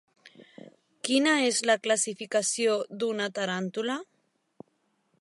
Quina 1.07 1.35
és 1.49 1.59
la 1.71 1.77
classificació 1.85 2.75
d'una 3.03 3.31
taràntula? 3.39 4.03